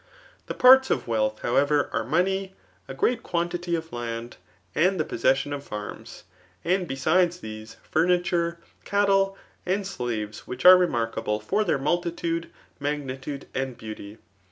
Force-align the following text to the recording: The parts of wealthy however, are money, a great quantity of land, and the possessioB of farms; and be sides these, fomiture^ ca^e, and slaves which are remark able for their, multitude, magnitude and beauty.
The 0.47 0.55
parts 0.55 0.89
of 0.89 1.07
wealthy 1.07 1.41
however, 1.43 1.87
are 1.93 2.03
money, 2.03 2.55
a 2.87 2.93
great 2.95 3.21
quantity 3.21 3.75
of 3.75 3.93
land, 3.93 4.37
and 4.73 4.99
the 4.99 5.05
possessioB 5.05 5.53
of 5.53 5.63
farms; 5.63 6.23
and 6.65 6.87
be 6.87 6.95
sides 6.95 7.39
these, 7.39 7.77
fomiture^ 7.93 8.57
ca^e, 8.83 9.35
and 9.63 9.85
slaves 9.85 10.47
which 10.47 10.65
are 10.65 10.75
remark 10.79 11.19
able 11.19 11.39
for 11.39 11.63
their, 11.63 11.77
multitude, 11.77 12.49
magnitude 12.79 13.45
and 13.53 13.77
beauty. 13.77 14.17